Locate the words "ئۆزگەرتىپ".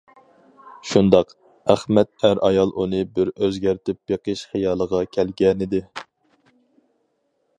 3.43-4.01